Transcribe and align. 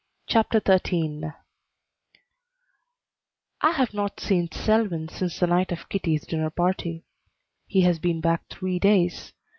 CHAPTER 0.25 0.59
XIII 0.65 1.25
I 3.61 3.71
have 3.73 3.93
not 3.93 4.19
seen 4.19 4.51
Selwyn 4.51 5.07
since 5.09 5.37
the 5.39 5.45
night 5.45 5.71
of 5.71 5.89
Kitty's 5.89 6.25
dinner 6.25 6.49
party. 6.49 7.03
He 7.67 7.81
has 7.81 7.99
been 7.99 8.19
back 8.19 8.47
three 8.49 8.79
days. 8.79 9.31